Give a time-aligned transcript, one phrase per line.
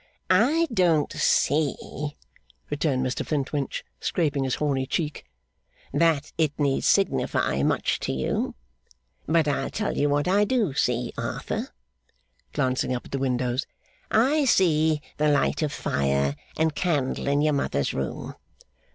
[0.31, 2.17] 'I don't see,'
[2.71, 5.25] returned Mr Flintwinch, scraping his horny cheek,
[5.93, 8.55] 'that it need signify much to you.
[9.27, 11.69] But I'll tell you what I do see, Arthur,'
[12.51, 13.67] glancing up at the windows;
[14.09, 18.33] 'I see the light of fire and candle in your mother's room!